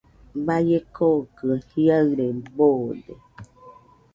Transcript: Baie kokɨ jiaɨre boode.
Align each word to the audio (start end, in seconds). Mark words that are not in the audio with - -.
Baie 0.45 0.77
kokɨ 0.95 1.47
jiaɨre 1.69 2.25
boode. 2.55 3.13